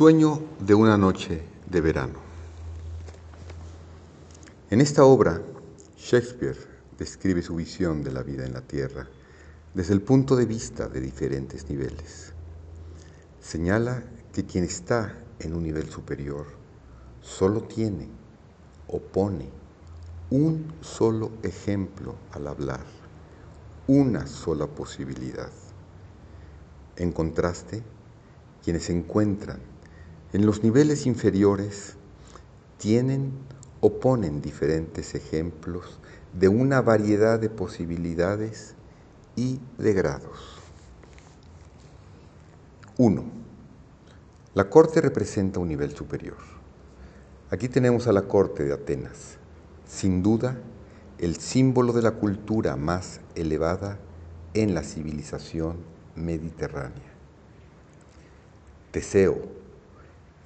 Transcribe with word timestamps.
sueño 0.00 0.40
de 0.60 0.72
una 0.72 0.96
noche 0.96 1.42
de 1.68 1.82
verano. 1.82 2.14
En 4.70 4.80
esta 4.80 5.04
obra, 5.04 5.42
Shakespeare 5.98 6.56
describe 6.98 7.42
su 7.42 7.54
visión 7.54 8.02
de 8.02 8.10
la 8.10 8.22
vida 8.22 8.46
en 8.46 8.54
la 8.54 8.62
Tierra 8.62 9.06
desde 9.74 9.92
el 9.92 10.00
punto 10.00 10.36
de 10.36 10.46
vista 10.46 10.88
de 10.88 11.02
diferentes 11.02 11.68
niveles. 11.68 12.32
Señala 13.42 14.02
que 14.32 14.46
quien 14.46 14.64
está 14.64 15.18
en 15.38 15.52
un 15.52 15.64
nivel 15.64 15.90
superior 15.90 16.46
solo 17.20 17.64
tiene 17.64 18.08
o 18.88 19.00
pone 19.00 19.50
un 20.30 20.72
solo 20.80 21.30
ejemplo 21.42 22.14
al 22.32 22.46
hablar, 22.46 22.86
una 23.86 24.26
sola 24.26 24.66
posibilidad. 24.66 25.50
En 26.96 27.12
contraste, 27.12 27.82
quienes 28.62 28.84
se 28.84 28.96
encuentran 28.96 29.69
en 30.32 30.46
los 30.46 30.62
niveles 30.62 31.06
inferiores 31.06 31.96
tienen 32.78 33.32
o 33.80 33.98
ponen 33.98 34.40
diferentes 34.40 35.14
ejemplos 35.14 35.98
de 36.32 36.48
una 36.48 36.80
variedad 36.80 37.38
de 37.38 37.50
posibilidades 37.50 38.74
y 39.36 39.60
de 39.78 39.92
grados. 39.92 40.58
1. 42.96 43.24
La 44.54 44.68
corte 44.68 45.00
representa 45.00 45.60
un 45.60 45.68
nivel 45.68 45.94
superior. 45.96 46.36
Aquí 47.50 47.68
tenemos 47.68 48.06
a 48.06 48.12
la 48.12 48.22
corte 48.22 48.64
de 48.64 48.72
Atenas, 48.72 49.38
sin 49.88 50.22
duda 50.22 50.58
el 51.18 51.36
símbolo 51.36 51.92
de 51.92 52.02
la 52.02 52.12
cultura 52.12 52.76
más 52.76 53.20
elevada 53.34 53.98
en 54.54 54.74
la 54.74 54.82
civilización 54.82 55.78
mediterránea. 56.14 57.10
Teseo, 58.90 59.59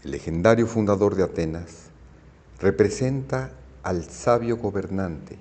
el 0.04 0.10
legendario 0.10 0.66
fundador 0.66 1.14
de 1.14 1.22
Atenas, 1.22 1.86
representa 2.60 3.50
al 3.82 4.04
sabio 4.04 4.58
gobernante 4.58 5.38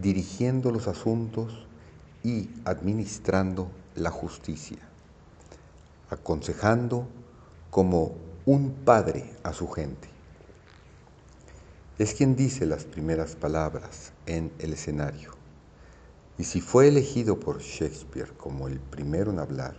dirigiendo 0.00 0.70
los 0.70 0.86
asuntos 0.86 1.66
y 2.22 2.48
administrando 2.64 3.68
la 3.96 4.10
justicia, 4.10 4.78
aconsejando 6.10 7.08
como 7.70 8.14
un 8.46 8.72
padre 8.84 9.34
a 9.42 9.52
su 9.52 9.68
gente. 9.68 10.08
Es 11.98 12.14
quien 12.14 12.36
dice 12.36 12.66
las 12.66 12.84
primeras 12.84 13.34
palabras 13.34 14.12
en 14.26 14.52
el 14.60 14.74
escenario. 14.74 15.32
Y 16.38 16.44
si 16.44 16.60
fue 16.60 16.86
elegido 16.86 17.40
por 17.40 17.60
Shakespeare 17.60 18.32
como 18.36 18.68
el 18.68 18.78
primero 18.78 19.32
en 19.32 19.40
hablar, 19.40 19.74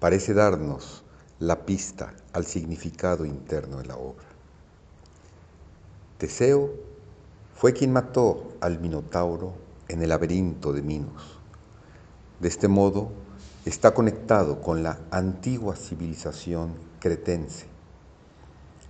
parece 0.00 0.34
darnos 0.34 1.04
la 1.42 1.66
pista 1.66 2.14
al 2.32 2.46
significado 2.46 3.24
interno 3.24 3.78
de 3.78 3.86
la 3.86 3.96
obra. 3.96 4.24
Teseo 6.16 6.70
fue 7.56 7.72
quien 7.72 7.92
mató 7.92 8.52
al 8.60 8.78
Minotauro 8.78 9.54
en 9.88 10.02
el 10.02 10.10
laberinto 10.10 10.72
de 10.72 10.82
Minos. 10.82 11.40
De 12.38 12.46
este 12.46 12.68
modo, 12.68 13.10
está 13.64 13.92
conectado 13.92 14.60
con 14.60 14.84
la 14.84 15.00
antigua 15.10 15.74
civilización 15.74 16.74
cretense. 17.00 17.66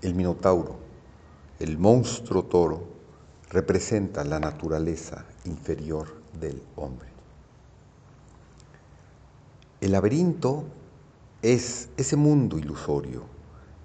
El 0.03 0.15
Minotauro, 0.15 0.77
el 1.59 1.79
monstruo 1.79 2.45
toro, 2.45 2.85
representa 3.49 4.25
la 4.25 4.39
naturaleza 4.39 5.25
inferior 5.47 6.09
del 6.39 6.63
hombre. 6.77 7.09
El 9.81 9.93
laberinto 9.93 10.65
es 11.43 11.89
ese 11.97 12.15
mundo 12.15 12.57
ilusorio 12.57 13.25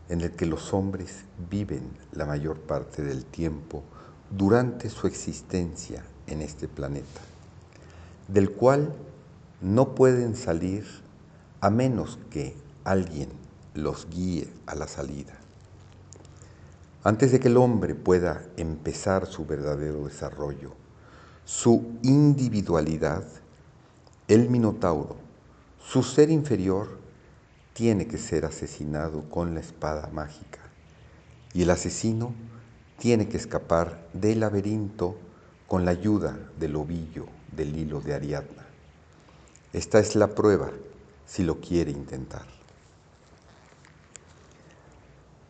en 0.09 0.21
el 0.21 0.31
que 0.31 0.45
los 0.45 0.73
hombres 0.73 1.25
viven 1.49 1.89
la 2.13 2.27
mayor 2.27 2.59
parte 2.59 3.01
del 3.01 3.25
tiempo 3.25 3.83
durante 4.29 4.89
su 4.89 5.07
existencia 5.07 6.03
en 6.27 6.43
este 6.43 6.67
planeta, 6.67 7.21
del 8.27 8.51
cual 8.51 8.93
no 9.59 9.95
pueden 9.95 10.35
salir 10.35 10.85
a 11.59 11.71
menos 11.71 12.19
que 12.29 12.55
alguien 12.83 13.29
los 13.73 14.07
guíe 14.07 14.47
a 14.67 14.75
la 14.75 14.87
salida. 14.87 15.33
Antes 17.03 17.31
de 17.31 17.39
que 17.39 17.47
el 17.47 17.57
hombre 17.57 17.95
pueda 17.95 18.43
empezar 18.57 19.25
su 19.25 19.45
verdadero 19.45 20.05
desarrollo, 20.05 20.73
su 21.43 21.97
individualidad, 22.03 23.23
el 24.27 24.49
Minotauro, 24.49 25.15
su 25.79 26.03
ser 26.03 26.29
inferior, 26.29 26.96
tiene 27.77 28.07
que 28.07 28.17
ser 28.17 28.43
asesinado 28.43 29.29
con 29.29 29.53
la 29.53 29.59
espada 29.59 30.09
mágica 30.11 30.61
y 31.53 31.61
el 31.61 31.69
asesino 31.69 32.33
tiene 32.97 33.29
que 33.29 33.37
escapar 33.37 34.07
del 34.13 34.39
laberinto 34.39 35.15
con 35.67 35.85
la 35.85 35.91
ayuda 35.91 36.39
del 36.57 36.75
ovillo 36.75 37.27
del 37.51 37.77
hilo 37.77 38.01
de 38.01 38.15
Ariadna. 38.15 38.65
Esta 39.73 39.99
es 39.99 40.15
la 40.15 40.33
prueba 40.33 40.71
si 41.27 41.43
lo 41.43 41.61
quiere 41.61 41.91
intentar. 41.91 42.47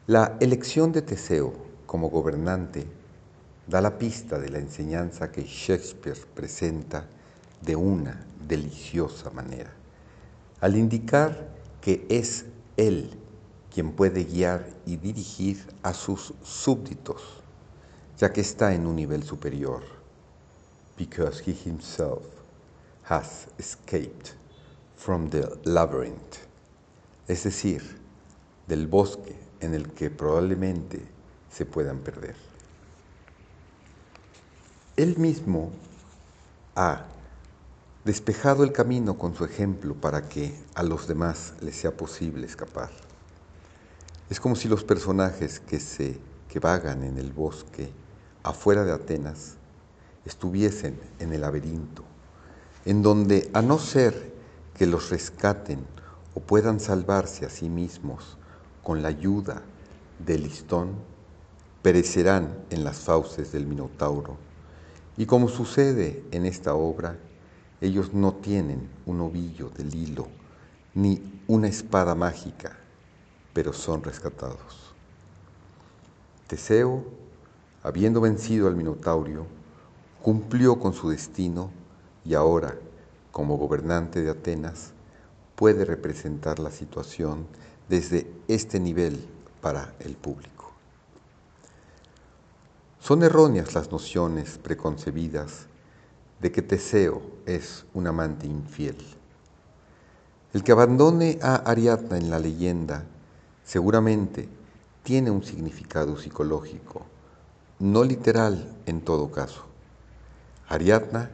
La 0.08 0.36
elección 0.42 0.92
de 0.92 1.04
Teseo 1.04 1.54
como 1.86 2.10
gobernante 2.10 2.86
da 3.68 3.80
la 3.80 3.98
pista 3.98 4.38
de 4.38 4.50
la 4.50 4.60
enseñanza 4.60 5.32
que 5.32 5.46
Shakespeare 5.46 6.20
presenta 6.36 7.06
de 7.62 7.78
una 7.78 8.26
deliciosa 8.46 9.30
manera, 9.30 9.72
al 10.60 10.76
indicar 10.76 11.56
que 11.88 12.06
es 12.10 12.44
Él 12.76 13.10
quien 13.74 13.94
puede 13.94 14.26
guiar 14.26 14.68
y 14.86 14.98
dirigir 14.98 15.66
a 15.84 15.94
sus 15.94 16.34
súbditos, 16.44 17.22
ya 18.18 18.34
que 18.34 18.42
está 18.42 18.74
en 18.74 18.86
un 18.86 18.98
nivel 18.98 19.24
superior, 19.24 19.84
because 20.98 21.42
he 21.42 21.54
himself 21.54 22.26
has 23.04 23.48
escaped 23.58 24.34
from 24.98 25.30
the 25.30 25.48
labyrinth, 25.64 26.40
es 27.30 27.46
decir, 27.46 27.82
del 28.68 28.86
bosque 28.86 29.38
en 29.62 29.74
el 29.74 29.94
que 29.94 30.10
probablemente 30.10 31.02
se 31.50 31.66
puedan 31.66 32.00
perder. 32.00 32.36
Él 34.98 35.18
mismo 35.18 35.72
ha 36.76 37.06
despejado 38.08 38.64
el 38.64 38.72
camino 38.72 39.18
con 39.18 39.36
su 39.36 39.44
ejemplo 39.44 39.94
para 39.94 40.30
que 40.30 40.58
a 40.76 40.82
los 40.82 41.10
demás 41.10 41.56
les 41.60 41.76
sea 41.76 41.92
posible 41.92 42.48
escapar. 42.48 42.90
Es 44.30 44.40
como 44.40 44.56
si 44.56 44.70
los 44.70 44.86
personajes 44.86 45.60
que 45.60 45.82
se 45.82 46.18
que 46.48 46.62
vagan 46.62 47.04
en 47.04 47.18
el 47.18 47.34
bosque 47.34 47.92
afuera 48.44 48.86
de 48.86 48.94
Atenas 48.94 49.56
estuviesen 50.24 50.98
en 51.20 51.34
el 51.34 51.42
laberinto, 51.42 52.06
en 52.86 53.02
donde 53.02 53.50
a 53.52 53.62
no 53.62 53.78
ser 53.78 54.32
que 54.78 54.86
los 54.86 55.10
rescaten 55.10 55.86
o 56.34 56.40
puedan 56.40 56.80
salvarse 56.80 57.46
a 57.46 57.50
sí 57.50 57.68
mismos 57.68 58.38
con 58.84 59.02
la 59.02 59.10
ayuda 59.10 59.64
del 60.26 60.44
listón, 60.44 60.92
perecerán 61.82 62.58
en 62.70 62.86
las 62.86 63.00
fauces 63.00 63.52
del 63.52 63.68
Minotauro. 63.68 64.38
Y 65.18 65.26
como 65.26 65.50
sucede 65.50 66.24
en 66.32 66.46
esta 66.46 66.74
obra, 66.74 67.18
ellos 67.82 68.14
no 68.14 68.34
tienen 68.34 68.90
un 69.06 69.22
ovillo 69.22 69.70
del 69.70 69.94
hilo 69.94 70.28
ni 70.94 71.42
una 71.48 71.68
espada 71.68 72.16
mágica, 72.16 72.76
pero 73.54 73.72
son 73.72 74.04
rescatados. 74.04 74.94
Teseo, 76.48 77.06
habiendo 77.84 78.20
vencido 78.20 78.68
al 78.68 78.76
Minotaurio, 78.76 79.46
cumplió 80.24 80.80
con 80.80 80.94
su 80.94 81.10
destino 81.10 81.70
y 82.26 82.34
ahora, 82.34 82.76
como 83.32 83.58
gobernante 83.58 84.22
de 84.24 84.32
Atenas, 84.32 84.94
puede 85.56 85.86
representar 85.86 86.60
la 86.60 86.72
situación 86.72 87.46
desde 87.90 88.32
este 88.48 88.80
nivel 88.80 89.24
para 89.62 89.94
el 90.00 90.16
público. 90.16 90.72
Son 93.00 93.24
erróneas 93.24 93.74
las 93.76 93.92
nociones 93.92 94.58
preconcebidas 94.58 95.68
de 96.40 96.52
que 96.52 96.62
Teseo 96.62 97.22
es 97.46 97.86
un 97.94 98.08
amante 98.08 98.46
infiel. 98.46 98.98
El 100.54 100.64
que 100.64 100.72
abandone 100.72 101.40
a 101.42 101.56
Ariadna 101.56 102.18
en 102.18 102.30
la 102.30 102.40
leyenda 102.40 103.04
seguramente 103.64 104.48
tiene 105.04 105.32
un 105.32 105.44
significado 105.44 106.18
psicológico, 106.18 107.06
no 107.80 108.04
literal 108.04 108.76
en 108.86 109.02
todo 109.02 109.32
caso. 109.32 109.66
Ariadna 110.68 111.30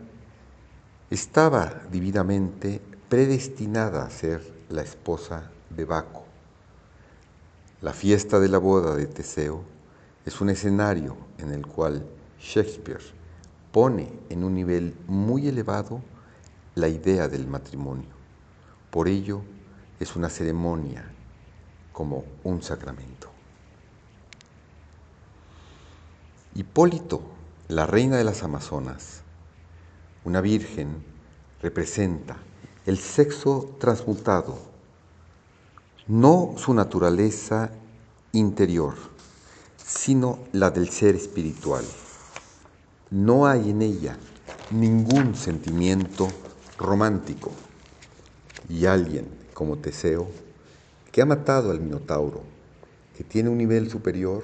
estaba 1.10 1.82
divinamente 1.92 2.82
predestinada 3.10 4.06
a 4.06 4.10
ser 4.10 4.42
la 4.70 4.82
esposa 4.82 5.52
de 5.70 5.86
Baco. 5.86 6.24
La 7.82 7.94
fiesta 7.94 8.40
de 8.40 8.48
la 8.48 8.58
boda 8.58 8.96
de 8.96 9.08
Teseo 9.08 9.64
es 10.26 10.40
un 10.42 10.50
escenario 10.50 11.18
en 11.38 11.52
el 11.52 11.66
cual 11.66 12.06
Shakespeare 12.40 13.23
pone 13.74 14.08
en 14.30 14.44
un 14.44 14.54
nivel 14.54 14.96
muy 15.08 15.48
elevado 15.48 16.00
la 16.76 16.88
idea 16.88 17.28
del 17.28 17.48
matrimonio. 17.48 18.12
Por 18.92 19.08
ello, 19.08 19.42
es 20.00 20.16
una 20.16 20.30
ceremonia 20.30 21.12
como 21.92 22.24
un 22.44 22.62
sacramento. 22.62 23.30
Hipólito, 26.54 27.24
la 27.68 27.88
reina 27.88 28.16
de 28.16 28.24
las 28.24 28.44
Amazonas, 28.44 29.24
una 30.24 30.40
virgen, 30.40 31.04
representa 31.60 32.38
el 32.86 33.00
sexo 33.00 33.76
transmutado, 33.80 34.60
no 36.06 36.54
su 36.58 36.76
naturaleza 36.76 37.72
interior, 38.34 38.94
sino 39.78 40.38
la 40.52 40.70
del 40.70 40.90
ser 40.90 41.16
espiritual. 41.16 41.84
No 43.12 43.48
hay 43.48 43.70
en 43.70 43.82
ella 43.82 44.18
ningún 44.72 45.36
sentimiento 45.36 46.28
romántico. 46.78 47.52
Y 48.70 48.86
alguien 48.86 49.28
como 49.54 49.78
Teseo, 49.78 50.28
que 51.12 51.22
ha 51.22 51.26
matado 51.26 51.72
al 51.72 51.80
Minotauro, 51.80 52.42
que 53.16 53.24
tiene 53.24 53.50
un 53.50 53.58
nivel 53.58 53.90
superior, 53.90 54.44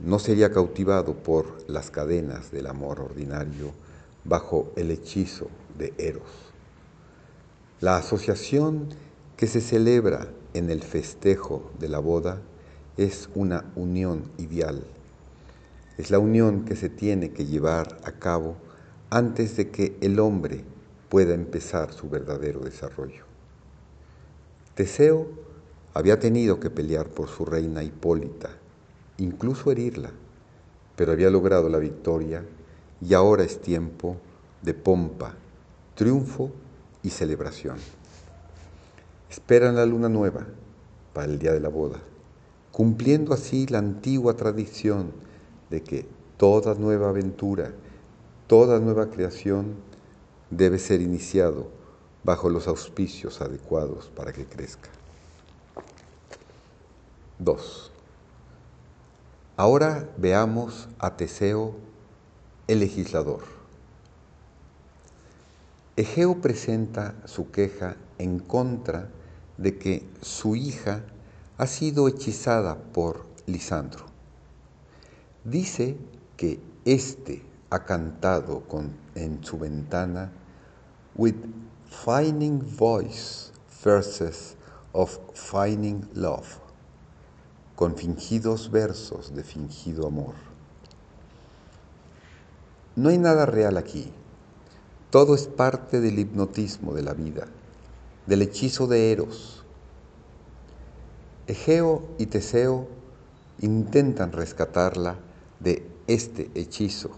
no 0.00 0.18
sería 0.18 0.52
cautivado 0.52 1.14
por 1.14 1.58
las 1.68 1.90
cadenas 1.90 2.50
del 2.50 2.66
amor 2.66 3.00
ordinario 3.00 3.72
bajo 4.24 4.72
el 4.76 4.90
hechizo 4.90 5.48
de 5.76 5.94
Eros. 5.98 6.52
La 7.80 7.96
asociación 7.96 8.88
que 9.36 9.46
se 9.46 9.60
celebra 9.60 10.28
en 10.54 10.70
el 10.70 10.82
festejo 10.82 11.70
de 11.78 11.88
la 11.88 12.00
boda 12.00 12.40
es 12.96 13.28
una 13.34 13.64
unión 13.76 14.24
ideal. 14.38 14.84
Es 15.98 16.12
la 16.12 16.20
unión 16.20 16.64
que 16.64 16.76
se 16.76 16.88
tiene 16.88 17.32
que 17.32 17.44
llevar 17.44 17.98
a 18.04 18.12
cabo 18.12 18.56
antes 19.10 19.56
de 19.56 19.70
que 19.70 19.96
el 20.00 20.20
hombre 20.20 20.64
pueda 21.08 21.34
empezar 21.34 21.92
su 21.92 22.08
verdadero 22.08 22.60
desarrollo. 22.60 23.24
Teseo 24.76 25.26
había 25.94 26.20
tenido 26.20 26.60
que 26.60 26.70
pelear 26.70 27.08
por 27.08 27.28
su 27.28 27.44
reina 27.44 27.82
Hipólita, 27.82 28.50
incluso 29.16 29.72
herirla, 29.72 30.10
pero 30.94 31.10
había 31.10 31.30
logrado 31.30 31.68
la 31.68 31.78
victoria 31.78 32.44
y 33.00 33.14
ahora 33.14 33.42
es 33.42 33.60
tiempo 33.60 34.18
de 34.62 34.74
pompa, 34.74 35.34
triunfo 35.96 36.52
y 37.02 37.10
celebración. 37.10 37.78
Esperan 39.28 39.74
la 39.74 39.84
luna 39.84 40.08
nueva 40.08 40.46
para 41.12 41.26
el 41.26 41.40
día 41.40 41.52
de 41.52 41.60
la 41.60 41.68
boda, 41.68 41.98
cumpliendo 42.70 43.34
así 43.34 43.66
la 43.66 43.78
antigua 43.78 44.34
tradición 44.36 45.10
de 45.70 45.82
que 45.82 46.06
toda 46.36 46.74
nueva 46.74 47.10
aventura, 47.10 47.72
toda 48.46 48.78
nueva 48.80 49.10
creación 49.10 49.74
debe 50.50 50.78
ser 50.78 51.00
iniciado 51.00 51.68
bajo 52.24 52.48
los 52.48 52.68
auspicios 52.68 53.40
adecuados 53.40 54.10
para 54.14 54.32
que 54.32 54.46
crezca. 54.46 54.88
2. 57.38 57.92
Ahora 59.56 60.08
veamos 60.16 60.88
a 60.98 61.16
Teseo, 61.16 61.74
el 62.66 62.80
legislador. 62.80 63.42
Egeo 65.96 66.40
presenta 66.40 67.14
su 67.24 67.50
queja 67.50 67.96
en 68.18 68.38
contra 68.38 69.10
de 69.56 69.78
que 69.78 70.08
su 70.20 70.54
hija 70.54 71.02
ha 71.56 71.66
sido 71.66 72.06
hechizada 72.06 72.76
por 72.76 73.26
Lisandro. 73.46 74.07
Dice 75.50 75.96
que 76.36 76.60
éste 76.84 77.42
ha 77.70 77.84
cantado 77.84 78.62
en 79.14 79.44
su 79.44 79.58
ventana 79.58 80.32
with 81.14 81.36
finding 81.86 82.60
voice 82.60 83.52
verses 83.84 84.56
of 84.92 85.18
finding 85.34 86.08
love, 86.14 86.58
con 87.76 87.96
fingidos 87.96 88.70
versos 88.70 89.34
de 89.34 89.44
fingido 89.44 90.06
amor. 90.06 90.34
No 92.96 93.10
hay 93.10 93.18
nada 93.18 93.46
real 93.46 93.76
aquí 93.76 94.12
todo 95.10 95.34
es 95.34 95.46
parte 95.46 96.02
del 96.02 96.18
hipnotismo 96.18 96.92
de 96.92 97.02
la 97.02 97.14
vida, 97.14 97.46
del 98.26 98.42
hechizo 98.42 98.86
de 98.86 99.10
Eros. 99.10 99.64
Egeo 101.46 102.02
y 102.18 102.26
Teseo 102.26 102.86
intentan 103.60 104.32
rescatarla 104.32 105.16
de 105.60 105.86
este 106.06 106.50
hechizo. 106.54 107.10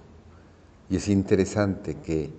Y 0.88 0.96
es 0.96 1.08
interesante 1.08 1.96
que 1.96 2.30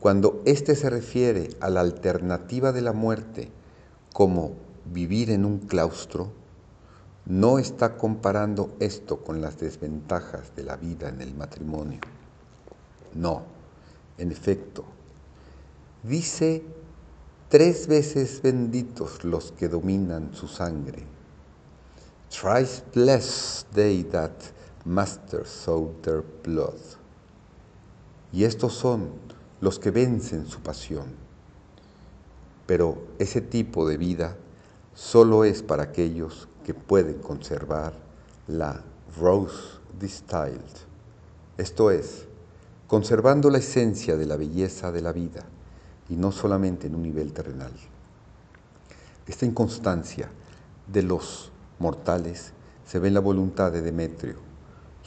cuando 0.00 0.42
éste 0.44 0.74
se 0.74 0.90
refiere 0.90 1.50
a 1.60 1.70
la 1.70 1.80
alternativa 1.80 2.72
de 2.72 2.82
la 2.82 2.92
muerte 2.92 3.50
como 4.12 4.52
vivir 4.92 5.30
en 5.30 5.44
un 5.44 5.58
claustro, 5.58 6.32
no 7.26 7.58
está 7.58 7.96
comparando 7.96 8.74
esto 8.80 9.18
con 9.18 9.40
las 9.40 9.58
desventajas 9.58 10.54
de 10.56 10.64
la 10.64 10.76
vida 10.76 11.08
en 11.08 11.20
el 11.20 11.34
matrimonio. 11.34 12.00
No, 13.14 13.42
en 14.16 14.32
efecto, 14.32 14.84
Dice, 16.02 16.62
tres 17.48 17.88
veces 17.88 18.40
benditos 18.40 19.24
los 19.24 19.50
que 19.50 19.68
dominan 19.68 20.32
su 20.32 20.46
sangre. 20.46 21.04
Thrice 22.30 22.84
blessed 22.94 23.66
they 23.74 24.04
that 24.04 24.30
master 24.88 25.46
so 25.46 25.94
their 26.02 26.24
blood. 26.42 26.78
Y 28.32 28.44
estos 28.44 28.72
son 28.72 29.10
los 29.60 29.78
que 29.78 29.90
vencen 29.90 30.46
su 30.46 30.60
pasión. 30.60 31.14
Pero 32.66 32.98
ese 33.18 33.40
tipo 33.40 33.86
de 33.86 33.98
vida 33.98 34.36
solo 34.94 35.44
es 35.44 35.62
para 35.62 35.84
aquellos 35.84 36.48
que 36.64 36.74
pueden 36.74 37.18
conservar 37.18 37.92
la 38.46 38.82
rose 39.18 39.78
distilled, 39.98 40.60
esto 41.56 41.90
es, 41.90 42.26
conservando 42.86 43.50
la 43.50 43.58
esencia 43.58 44.16
de 44.16 44.26
la 44.26 44.36
belleza 44.36 44.92
de 44.92 45.02
la 45.02 45.12
vida 45.12 45.44
y 46.08 46.16
no 46.16 46.30
solamente 46.32 46.86
en 46.86 46.94
un 46.94 47.02
nivel 47.02 47.32
terrenal. 47.32 47.72
Esta 49.26 49.44
inconstancia 49.44 50.30
de 50.86 51.02
los 51.02 51.50
mortales 51.78 52.52
se 52.86 52.98
ve 52.98 53.08
en 53.08 53.14
la 53.14 53.20
voluntad 53.20 53.72
de 53.72 53.82
Demetrio 53.82 54.47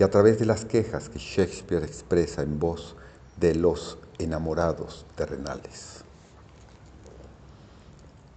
y 0.02 0.04
a 0.04 0.10
través 0.10 0.40
de 0.40 0.48
las 0.48 0.66
quejas 0.66 1.10
que 1.10 1.20
Shakespeare 1.20 1.84
expresa 1.84 2.42
en 2.42 2.58
voz 2.58 2.96
de 3.40 3.54
los 3.54 4.00
enamorados 4.18 5.06
terrenales. 5.14 6.04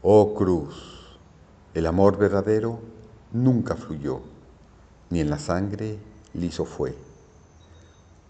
Oh 0.03 0.35
cruz, 0.35 1.17
el 1.73 1.87
amor 1.87 2.19
verdadero 2.19 2.81
nunca 3.33 3.77
fluyó, 3.77 4.21
ni 5.09 5.21
en 5.21 5.31
la 5.31 5.39
sangre 5.39 5.99
liso 6.35 6.67
fue. 6.67 6.95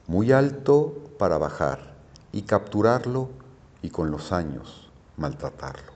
Muy 0.07 0.31
alto 0.31 0.95
para 1.19 1.37
bajar 1.37 1.97
y 2.31 2.43
capturarlo 2.43 3.31
y 3.83 3.91
con 3.91 4.13
los 4.13 4.31
años 4.31 4.93
maltratarlo. 5.17 5.91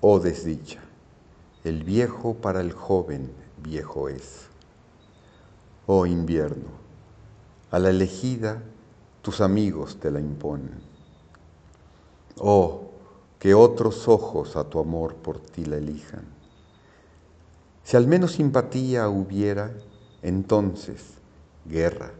Oh 0.00 0.18
desdicha, 0.18 0.80
el 1.62 1.84
viejo 1.84 2.34
para 2.34 2.60
el 2.60 2.72
joven 2.72 3.32
viejo 3.62 4.08
es. 4.08 4.48
Oh 5.88 6.04
invierno, 6.04 6.66
a 7.70 7.78
la 7.78 7.90
elegida 7.90 8.60
tus 9.22 9.40
amigos 9.40 10.00
te 10.00 10.10
la 10.10 10.18
imponen. 10.18 10.80
Oh, 12.38 12.90
que 13.38 13.54
otros 13.54 14.08
ojos 14.08 14.56
a 14.56 14.64
tu 14.64 14.80
amor 14.80 15.14
por 15.14 15.38
ti 15.38 15.64
la 15.64 15.76
elijan. 15.76 16.24
Si 17.84 17.96
al 17.96 18.08
menos 18.08 18.32
simpatía 18.32 19.08
hubiera, 19.08 19.72
entonces 20.22 21.02
guerra, 21.64 22.10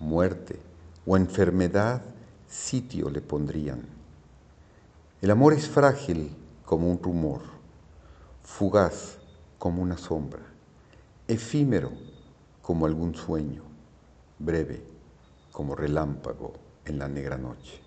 muerte 0.00 0.58
o 1.06 1.16
enfermedad 1.16 2.02
sitio 2.48 3.10
le 3.10 3.20
pondrían. 3.20 3.86
El 5.22 5.30
amor 5.30 5.52
es 5.52 5.68
frágil 5.68 6.34
como 6.64 6.90
un 6.90 7.00
rumor, 7.00 7.42
fugaz 8.42 9.18
como 9.60 9.82
una 9.82 9.98
sombra, 9.98 10.42
efímero 11.28 11.92
como 12.64 12.86
algún 12.86 13.14
sueño, 13.14 13.62
breve 14.38 14.82
como 15.52 15.74
relámpago 15.74 16.54
en 16.86 16.98
la 16.98 17.08
negra 17.08 17.36
noche. 17.36 17.80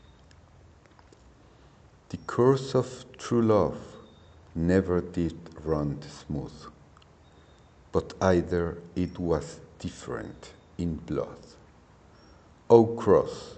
The 2.10 2.18
course 2.26 2.76
of 2.76 3.06
true 3.18 3.42
love 3.42 3.78
never 4.56 5.02
did 5.02 5.36
run 5.66 6.00
smooth, 6.04 6.54
but 7.92 8.14
either 8.22 8.78
it 8.96 9.20
was 9.20 9.60
different 9.80 10.54
in 10.78 10.96
blood. 10.96 11.38
O 12.70 12.86
cross, 12.86 13.58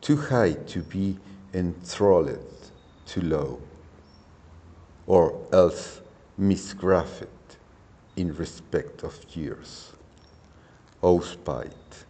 too 0.00 0.16
high 0.16 0.52
to 0.66 0.82
be 0.82 1.18
enthralled, 1.54 2.70
too 3.06 3.22
low, 3.22 3.60
or 5.06 5.34
else 5.52 6.00
misgrafted 6.38 7.28
in 8.16 8.34
respect 8.36 9.02
of 9.02 9.18
years. 9.34 9.92
O 11.04 11.20
spite, 11.20 12.06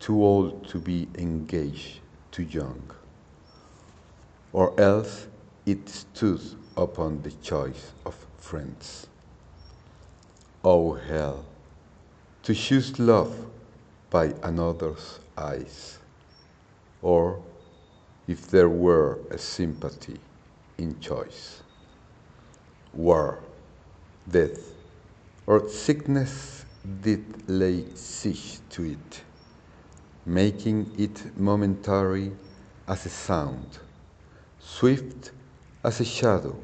too 0.00 0.24
old 0.24 0.66
to 0.66 0.80
be 0.80 1.06
engaged, 1.16 2.00
too 2.32 2.42
young, 2.42 2.82
or 4.52 4.74
else 4.78 5.28
it 5.64 5.88
stood 5.88 6.40
upon 6.76 7.22
the 7.22 7.30
choice 7.30 7.92
of 8.04 8.16
friends. 8.36 9.06
oh 10.64 10.94
hell, 10.94 11.44
to 12.42 12.52
choose 12.56 12.98
love 12.98 13.46
by 14.10 14.34
another's 14.42 15.20
eyes, 15.38 16.00
or 17.02 17.40
if 18.26 18.48
there 18.48 18.68
were 18.68 19.20
a 19.30 19.38
sympathy 19.38 20.18
in 20.76 20.98
choice. 20.98 21.62
War, 22.92 23.38
death, 24.28 24.72
or 25.46 25.68
sickness 25.68 26.64
did 27.00 27.48
lay 27.48 27.84
siege 27.94 28.60
to 28.70 28.84
it, 28.84 29.22
making 30.26 30.90
it 30.98 31.38
momentary 31.38 32.32
as 32.86 33.06
a 33.06 33.08
sound, 33.08 33.78
swift 34.58 35.32
as 35.82 36.00
a 36.00 36.04
shadow, 36.04 36.56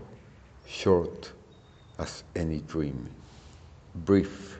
short 0.66 1.32
as 1.98 2.24
any 2.34 2.60
dream, 2.60 3.08
brief 3.94 4.58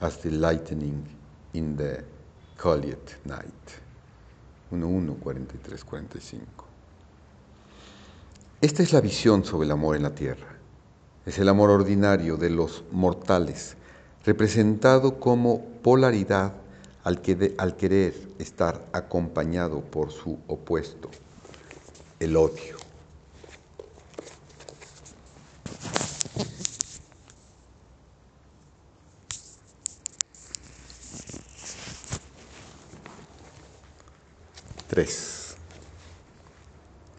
as 0.00 0.18
the 0.18 0.30
lightning 0.30 1.06
in 1.54 1.76
the 1.76 2.04
cold 2.56 3.16
night. 3.24 3.80
1.1.43.45. 4.72 6.40
Esta 8.60 8.82
es 8.82 8.92
la 8.92 9.00
visión 9.00 9.44
sobre 9.44 9.66
el 9.66 9.72
amor 9.72 9.96
en 9.96 10.02
la 10.02 10.14
tierra. 10.14 10.56
Es 11.24 11.38
el 11.38 11.48
amor 11.48 11.70
ordinario 11.70 12.36
de 12.36 12.50
los 12.50 12.82
mortales, 12.90 13.76
representado 14.26 15.20
como 15.20 15.64
polaridad 15.82 16.52
al, 17.04 17.22
que 17.22 17.54
al 17.56 17.76
querer 17.76 18.14
estar 18.40 18.84
acompañado 18.92 19.80
por 19.80 20.10
su 20.10 20.40
opuesto, 20.48 21.08
el 22.20 22.36
odio. 22.36 22.76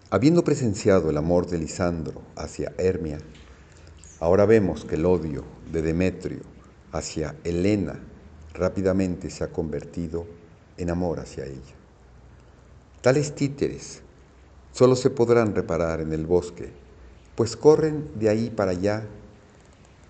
Habiendo 0.10 0.44
presenciado 0.44 1.12
el 1.12 1.18
amor 1.18 1.48
de 1.48 1.60
Lisandro 1.60 2.24
hacia 2.36 2.74
Hermia, 2.80 3.20
ahora 4.20 4.46
vemos 4.46 4.84
que 4.84 4.96
el 4.96 5.06
odio 5.06 5.44
de 5.72 5.84
Demetrio 5.84 6.57
hacia 6.91 7.36
Helena 7.44 8.00
rápidamente 8.53 9.29
se 9.29 9.44
ha 9.44 9.51
convertido 9.51 10.25
en 10.77 10.89
amor 10.89 11.20
hacia 11.20 11.46
ella. 11.46 11.75
Tales 13.01 13.36
títeres 13.36 14.01
solo 14.72 14.96
se 14.96 15.10
podrán 15.10 15.56
reparar 15.56 16.01
en 16.01 16.13
el 16.13 16.25
bosque, 16.25 16.72
pues 17.36 17.56
corren 17.56 18.10
de 18.15 18.29
ahí 18.29 18.50
para 18.50 18.72
allá 18.72 19.03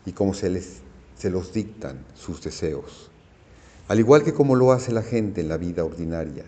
y 0.05 0.13
como 0.13 0.33
se, 0.33 0.49
les, 0.49 0.81
se 1.17 1.29
los 1.29 1.53
dictan 1.53 2.05
sus 2.15 2.41
deseos, 2.41 3.11
al 3.87 3.99
igual 3.99 4.23
que 4.23 4.33
como 4.33 4.55
lo 4.55 4.71
hace 4.71 4.91
la 4.91 5.03
gente 5.03 5.41
en 5.41 5.49
la 5.49 5.57
vida 5.57 5.83
ordinaria 5.83 6.45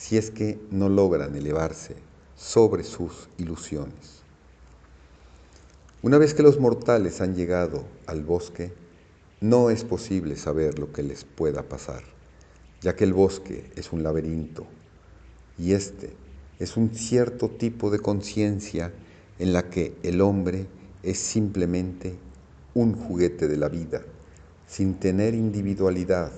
si 0.00 0.16
es 0.16 0.30
que 0.30 0.58
no 0.70 0.88
logran 0.88 1.36
elevarse 1.36 1.94
sobre 2.34 2.84
sus 2.84 3.28
ilusiones. 3.36 4.22
Una 6.00 6.16
vez 6.16 6.32
que 6.32 6.42
los 6.42 6.58
mortales 6.58 7.20
han 7.20 7.34
llegado 7.34 7.84
al 8.06 8.24
bosque, 8.24 8.72
no 9.40 9.70
es 9.70 9.84
posible 9.84 10.36
saber 10.36 10.78
lo 10.78 10.92
que 10.92 11.02
les 11.02 11.24
pueda 11.24 11.62
pasar, 11.62 12.02
ya 12.82 12.94
que 12.94 13.04
el 13.04 13.14
bosque 13.14 13.70
es 13.74 13.92
un 13.92 14.02
laberinto 14.02 14.66
y 15.58 15.72
este 15.72 16.14
es 16.58 16.76
un 16.76 16.94
cierto 16.94 17.48
tipo 17.48 17.90
de 17.90 18.00
conciencia 18.00 18.92
en 19.38 19.54
la 19.54 19.70
que 19.70 19.94
el 20.02 20.20
hombre 20.20 20.66
es 21.02 21.18
simplemente 21.18 22.14
un 22.74 22.94
juguete 22.94 23.48
de 23.48 23.56
la 23.56 23.70
vida, 23.70 24.02
sin 24.66 24.94
tener 24.94 25.34
individualidad, 25.34 26.30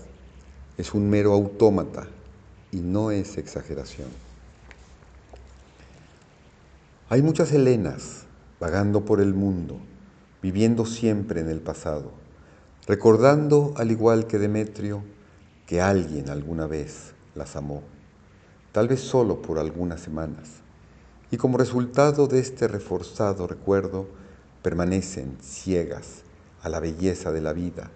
es 0.78 0.94
un 0.94 1.10
mero 1.10 1.32
autómata 1.32 2.06
y 2.70 2.76
no 2.76 3.10
es 3.10 3.36
exageración. 3.36 4.08
Hay 7.08 7.20
muchas 7.20 7.52
Helenas 7.52 8.24
vagando 8.60 9.04
por 9.04 9.20
el 9.20 9.34
mundo, 9.34 9.78
viviendo 10.40 10.86
siempre 10.86 11.40
en 11.40 11.48
el 11.48 11.60
pasado, 11.60 12.21
recordando, 12.86 13.74
al 13.76 13.90
igual 13.90 14.26
que 14.26 14.38
Demetrio, 14.38 15.02
que 15.66 15.80
alguien 15.80 16.28
alguna 16.30 16.66
vez 16.66 17.14
las 17.34 17.54
amó, 17.54 17.82
tal 18.72 18.88
vez 18.88 19.00
solo 19.00 19.40
por 19.40 19.58
algunas 19.58 20.00
semanas, 20.00 20.50
y 21.30 21.36
como 21.36 21.58
resultado 21.58 22.26
de 22.26 22.40
este 22.40 22.68
reforzado 22.68 23.46
recuerdo, 23.46 24.06
permanecen 24.62 25.38
ciegas 25.40 26.22
a 26.62 26.68
la 26.68 26.80
belleza 26.80 27.32
de 27.32 27.40
la 27.40 27.52
vida 27.52 27.90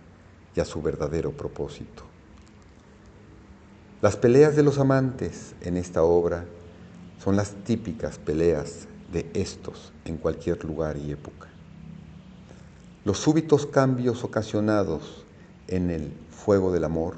y 0.54 0.60
a 0.60 0.64
su 0.64 0.80
verdadero 0.82 1.32
propósito. 1.32 2.04
Las 4.02 4.16
peleas 4.16 4.56
de 4.56 4.62
los 4.62 4.78
amantes 4.78 5.54
en 5.60 5.76
esta 5.76 6.02
obra 6.02 6.44
son 7.22 7.36
las 7.36 7.52
típicas 7.64 8.18
peleas 8.18 8.86
de 9.12 9.28
estos 9.34 9.92
en 10.04 10.16
cualquier 10.16 10.64
lugar 10.64 10.96
y 10.96 11.12
época. 11.12 11.55
Los 13.06 13.18
súbitos 13.18 13.66
cambios 13.66 14.24
ocasionados 14.24 15.22
en 15.68 15.90
el 15.92 16.10
fuego 16.28 16.72
del 16.72 16.82
amor 16.82 17.14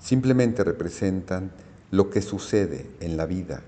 simplemente 0.00 0.64
representan 0.64 1.52
lo 1.90 2.08
que 2.08 2.22
sucede 2.22 2.86
en 3.00 3.18
la 3.18 3.26
vida 3.26 3.60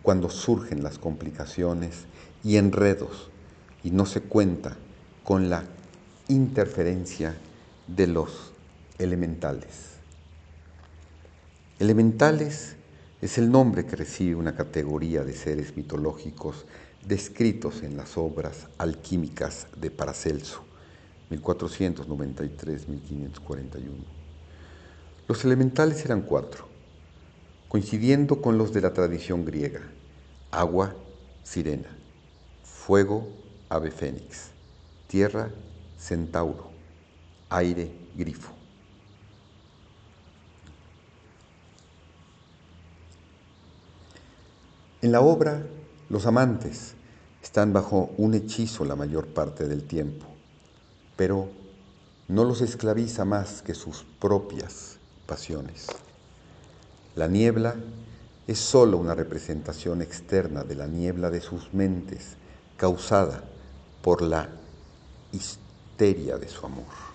cuando 0.00 0.30
surgen 0.30 0.82
las 0.82 0.98
complicaciones 0.98 2.06
y 2.42 2.56
enredos 2.56 3.28
y 3.84 3.90
no 3.90 4.06
se 4.06 4.22
cuenta 4.22 4.78
con 5.24 5.50
la 5.50 5.64
interferencia 6.26 7.36
de 7.86 8.06
los 8.06 8.54
elementales. 8.98 9.98
Elementales 11.80 12.76
es 13.20 13.36
el 13.36 13.50
nombre 13.52 13.84
que 13.84 13.96
recibe 13.96 14.36
una 14.36 14.54
categoría 14.54 15.22
de 15.22 15.34
seres 15.34 15.76
mitológicos 15.76 16.64
descritos 17.06 17.82
en 17.82 17.98
las 17.98 18.16
obras 18.16 18.68
alquímicas 18.78 19.66
de 19.76 19.90
Paracelso, 19.90 20.64
1493-1541. 21.30 23.80
Los 25.26 25.44
elementales 25.44 26.04
eran 26.04 26.22
cuatro, 26.22 26.68
coincidiendo 27.68 28.40
con 28.40 28.56
los 28.56 28.72
de 28.72 28.80
la 28.80 28.92
tradición 28.92 29.44
griega, 29.44 29.82
agua, 30.50 30.94
sirena, 31.44 31.88
fuego, 32.64 33.28
ave 33.68 33.90
fénix, 33.90 34.50
tierra, 35.06 35.50
centauro, 35.98 36.70
aire, 37.50 37.92
grifo. 38.16 38.52
En 45.00 45.12
la 45.12 45.20
obra, 45.20 45.64
los 46.08 46.26
amantes 46.26 46.94
están 47.42 47.72
bajo 47.72 48.10
un 48.16 48.34
hechizo 48.34 48.84
la 48.84 48.96
mayor 48.96 49.28
parte 49.28 49.68
del 49.68 49.84
tiempo, 49.84 50.26
pero 51.18 51.48
no 52.28 52.44
los 52.44 52.60
esclaviza 52.60 53.24
más 53.24 53.60
que 53.60 53.74
sus 53.74 54.06
propias 54.20 54.98
pasiones. 55.26 55.88
La 57.16 57.26
niebla 57.26 57.74
es 58.46 58.60
sólo 58.60 58.98
una 58.98 59.16
representación 59.16 60.00
externa 60.00 60.62
de 60.62 60.76
la 60.76 60.86
niebla 60.86 61.28
de 61.30 61.40
sus 61.40 61.74
mentes 61.74 62.36
causada 62.76 63.42
por 64.00 64.22
la 64.22 64.48
histeria 65.32 66.38
de 66.38 66.48
su 66.48 66.64
amor. 66.64 67.07